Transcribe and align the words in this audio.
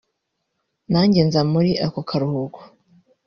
nanjye 0.91 1.19
nza 1.27 1.41
muri 1.53 1.71
ako 1.85 1.99
karuhuko 2.09 2.59